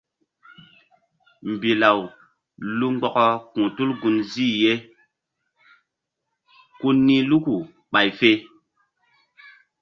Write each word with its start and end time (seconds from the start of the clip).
Mbilaw 1.51 1.99
lu 2.77 2.87
mgbɔkɔ 2.93 3.25
ku̧h 3.53 3.69
tul 3.75 3.91
gunzih 4.01 4.55
ye 4.63 4.73
ku 6.79 6.87
nih 7.05 7.21
Luku 7.29 7.55
ɓay 7.91 8.09
fe. 8.19 8.31